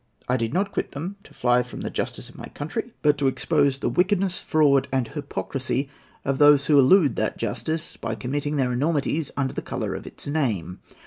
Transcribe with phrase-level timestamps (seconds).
[0.27, 3.27] I did not quit them to fly from the justice of my country, but to
[3.27, 5.89] expose the wickedness, fraud, and hypocrisy
[6.25, 10.25] of those who elude that justice by committing their enormities under the colour of its
[10.25, 10.79] name.